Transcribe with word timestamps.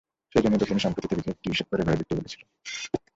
সেইজন্যেই 0.35 0.59
তো 0.61 0.65
সম্প্রতি 0.79 1.07
দেবীকে 1.07 1.29
একটু 1.31 1.47
হিসেব 1.49 1.67
করে 1.71 1.81
ঘরে 1.83 1.97
ঢুকতে 1.99 2.13
বলেছিলুম। 2.15 2.47